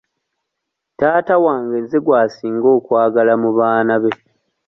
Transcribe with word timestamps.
Taata 0.97 1.35
wange 1.45 1.77
nze 1.83 1.97
gw'asinga 2.05 2.67
okwagala 2.77 3.33
mu 3.41 3.49
baana 3.57 3.95
be. 4.01 4.11